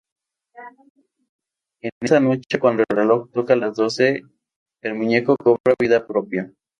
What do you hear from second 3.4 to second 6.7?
las doce, el muñeco cobra vida propia.